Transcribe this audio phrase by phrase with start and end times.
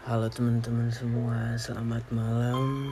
[0.00, 2.88] Halo teman-teman semua, selamat malam.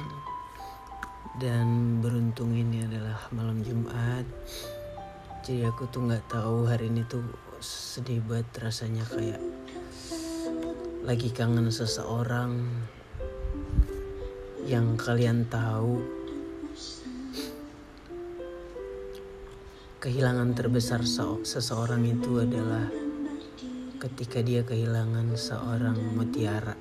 [1.41, 4.29] Dan beruntung ini adalah malam Jumat.
[5.41, 7.25] Jadi aku tuh nggak tahu hari ini tuh
[7.65, 9.41] sedih banget rasanya kayak
[11.01, 12.69] lagi kangen seseorang
[14.69, 16.05] yang kalian tahu
[19.97, 21.01] kehilangan terbesar
[21.41, 23.08] seseorang itu adalah
[23.99, 26.79] ketika dia kehilangan seorang mutiara,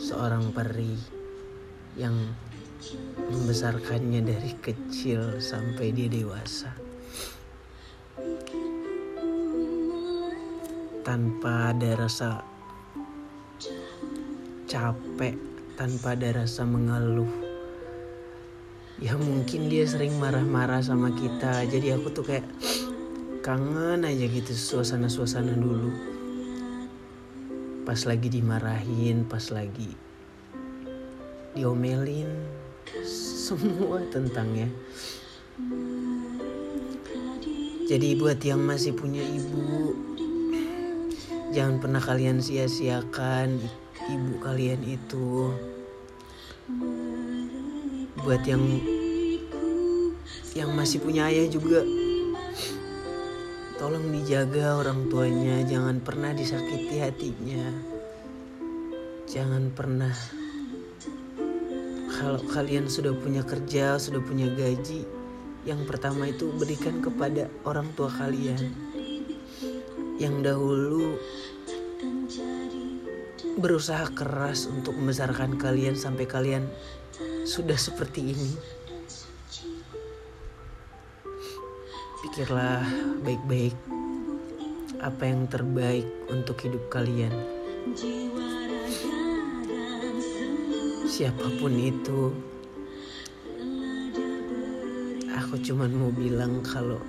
[0.00, 0.96] seorang peri
[1.92, 2.16] yang
[3.28, 6.72] membesarkannya dari kecil sampai dia dewasa.
[11.04, 12.40] Tanpa ada rasa
[14.64, 15.36] capek,
[15.76, 17.28] tanpa ada rasa mengeluh.
[19.04, 22.48] Ya mungkin dia sering marah-marah sama kita, jadi aku tuh kayak
[23.40, 25.90] kangen aja gitu suasana-suasana dulu.
[27.88, 29.96] Pas lagi dimarahin pas lagi
[31.56, 32.28] diomelin
[33.08, 34.68] semua tentangnya
[37.88, 39.96] jadi buat yang masih punya ibu
[41.56, 43.56] jangan pernah kalian sia-siakan
[44.08, 45.52] ibu kalian itu.
[48.20, 48.60] Buat yang
[50.52, 51.80] yang masih punya ayah juga
[53.78, 57.62] Tolong dijaga orang tuanya, jangan pernah disakiti hatinya.
[59.30, 60.10] Jangan pernah
[62.18, 65.06] kalau kalian sudah punya kerja, sudah punya gaji,
[65.62, 68.74] yang pertama itu berikan kepada orang tua kalian.
[70.18, 71.14] Yang dahulu
[73.62, 76.66] berusaha keras untuk membesarkan kalian sampai kalian
[77.46, 78.77] sudah seperti ini.
[82.38, 82.86] Pikirlah
[83.26, 83.74] baik-baik
[85.02, 87.34] apa yang terbaik untuk hidup kalian.
[91.10, 92.30] Siapa pun itu,
[95.34, 97.02] aku cuma mau bilang kalau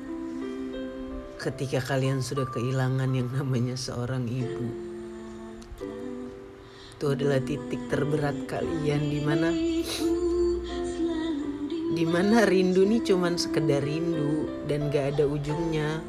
[1.38, 4.66] ketika kalian sudah kehilangan yang namanya seorang ibu,
[6.98, 9.54] itu adalah titik terberat kalian di mana
[11.90, 16.06] di mana rindu nih cuman sekedar rindu dan gak ada ujungnya.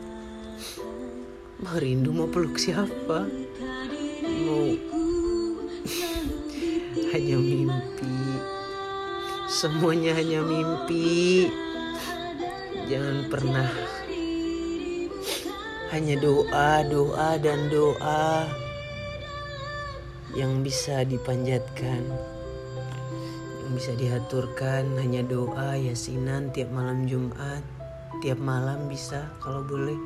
[1.64, 3.24] Mau rindu mau peluk siapa?
[4.44, 4.64] Mau
[7.16, 8.16] hanya mimpi.
[9.48, 11.48] Semuanya hanya mimpi.
[12.88, 13.70] Jangan pernah.
[15.90, 18.46] Hanya doa doa dan doa
[20.38, 22.06] yang bisa dipanjatkan
[23.80, 27.64] bisa diaturkan hanya doa yasinan tiap malam Jumat
[28.20, 29.96] tiap malam bisa kalau boleh.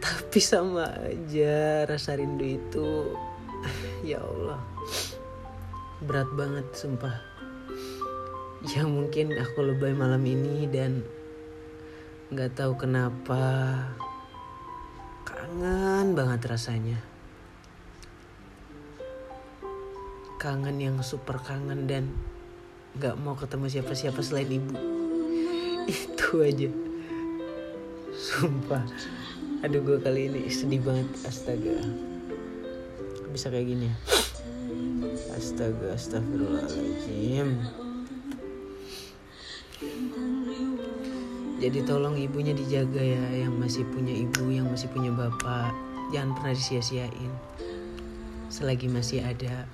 [0.00, 3.12] Tapi sama aja rasa rindu itu
[4.08, 4.56] ya Allah
[6.00, 7.12] berat banget sumpah.
[8.72, 11.04] Ya mungkin aku lebay malam ini dan
[12.32, 13.76] nggak tahu kenapa.
[15.28, 16.96] Kangen banget rasanya.
[20.40, 22.16] Kangen yang super kangen dan
[22.96, 24.76] gak mau ketemu siapa-siapa selain ibu.
[25.92, 26.68] Itu aja.
[28.16, 28.84] Sumpah.
[29.64, 31.08] Aduh gue kali ini sedih banget.
[31.24, 31.76] Astaga.
[33.32, 33.96] Bisa kayak gini ya?
[35.36, 37.48] Astaga astagfirullahaladzim.
[41.56, 45.72] Jadi tolong ibunya dijaga ya yang masih punya ibu yang masih punya bapak.
[46.12, 47.32] Jangan pernah disia-siain.
[48.48, 49.64] Selagi masih ada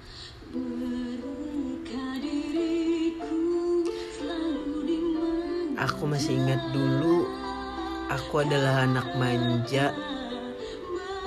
[5.83, 7.27] aku masih ingat dulu
[8.11, 9.91] aku adalah anak manja.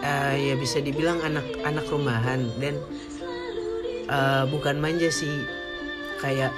[0.06, 2.78] Uh, ya bisa dibilang anak anak rumahan dan
[4.08, 5.44] uh, bukan manja sih.
[6.22, 6.54] Kayak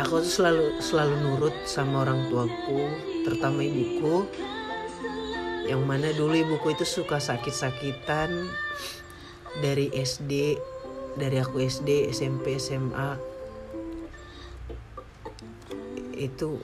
[0.00, 2.88] aku tuh selalu selalu nurut sama orang tuaku
[3.26, 4.28] terutama ibuku.
[5.66, 8.50] Yang mana dulu ibuku itu suka sakit-sakitan
[9.62, 10.58] dari SD
[11.16, 13.31] dari aku SD SMP SMA
[16.28, 16.60] itu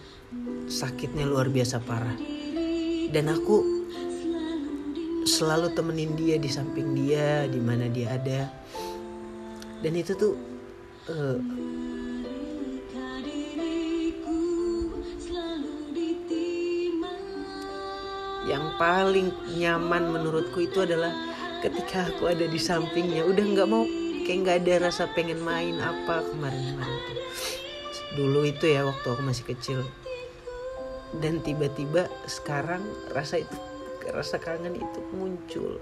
[0.69, 2.15] sakitnya luar biasa parah.
[3.09, 3.65] Dan aku
[5.25, 8.53] selalu temenin dia di samping dia di mana dia ada.
[9.81, 10.35] Dan itu tuh
[11.09, 11.39] uh,
[18.49, 21.13] yang paling nyaman menurutku itu adalah
[21.65, 23.25] ketika aku ada di sampingnya.
[23.25, 23.85] Udah nggak mau
[24.29, 27.68] kayak nggak ada rasa pengen main apa kemarin-kemarin tuh
[28.17, 29.81] dulu itu ya waktu aku masih kecil.
[31.19, 32.85] Dan tiba-tiba sekarang
[33.17, 33.57] rasa itu
[34.13, 35.81] rasa kangen itu muncul.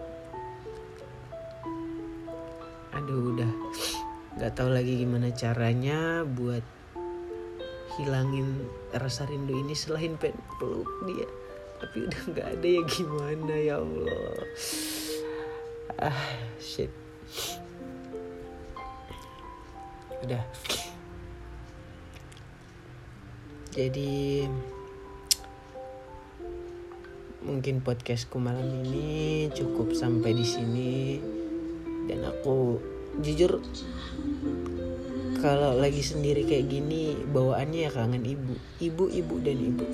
[2.94, 3.50] Aduh udah.
[4.36, 6.62] Nggak tahu lagi gimana caranya buat
[7.96, 11.28] hilangin rasa rindu ini selain pengen peluk dia.
[11.76, 13.54] Tapi udah nggak ada ya gimana?
[13.56, 14.38] Ya Allah.
[15.96, 16.22] Ah
[16.60, 16.92] shit.
[20.24, 20.42] Udah
[23.76, 24.48] jadi
[27.44, 31.20] mungkin podcastku malam ini cukup sampai di sini.
[32.08, 32.80] Dan aku
[33.20, 33.60] jujur
[35.44, 38.56] kalau lagi sendiri kayak gini bawaannya ya kangen ibu.
[38.80, 39.84] Ibu ibu dan ibu.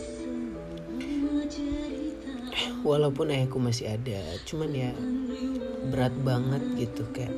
[2.86, 4.94] Walaupun ayahku masih ada cuman ya
[5.90, 7.34] berat banget gitu kayak.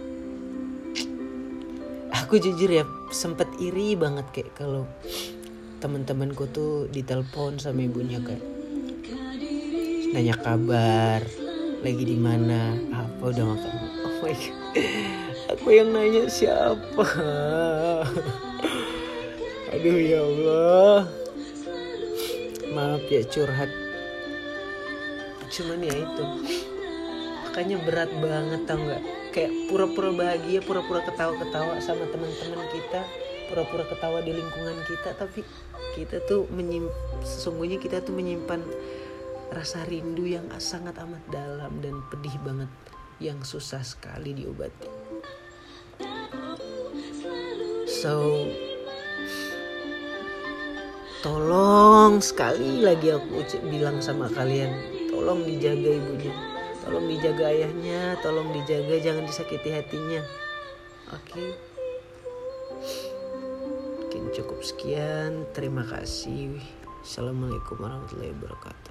[2.21, 4.85] Aku jujur ya sempet iri banget kayak kalau
[5.85, 8.41] teman-temanku tuh ditelepon sama ibunya kayak
[10.17, 11.21] nanya kabar
[11.85, 13.73] lagi di mana apa udah makan?
[14.09, 14.57] Oh my god.
[15.53, 17.05] Aku yang nanya siapa?
[19.77, 21.05] Aduh ya Allah.
[22.73, 23.69] Maaf ya curhat.
[25.53, 26.25] Cuman ya itu.
[27.45, 29.03] Makanya berat banget tau nggak?
[29.37, 33.05] Kayak pura-pura bahagia pura-pura ketawa-ketawa sama teman-teman kita
[33.51, 35.45] pura-pura ketawa di lingkungan kita tapi
[35.95, 36.93] kita tuh menyimpan
[37.23, 38.61] sesungguhnya kita tuh menyimpan
[39.55, 42.71] rasa rindu yang sangat amat dalam dan pedih banget
[43.23, 44.91] yang susah sekali diobati.
[47.87, 48.45] So,
[51.23, 54.75] tolong sekali lagi aku bilang sama kalian,
[55.15, 56.35] tolong dijaga ibunya,
[56.83, 60.21] tolong dijaga ayahnya, tolong dijaga jangan disakiti hatinya.
[61.15, 61.31] Oke.
[61.31, 61.74] Okay?
[64.35, 65.47] Cukup sekian.
[65.55, 66.59] Terima kasih.
[67.07, 68.84] Assalamualaikum warahmatullahi wabarakatuh.